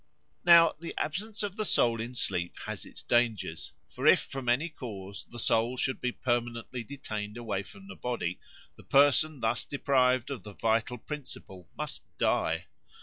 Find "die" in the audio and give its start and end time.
12.17-12.65